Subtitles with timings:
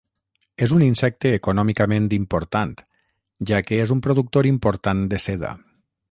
[0.67, 2.73] És un insecte econòmicament important,
[3.51, 5.53] ja que és un productor important de seda.